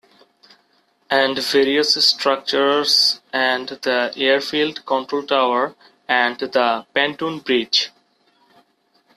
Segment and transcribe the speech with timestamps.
[1.11, 5.75] And various structures as the "Airfield Control Tower"
[6.07, 7.91] and the "Pontoon Bridge".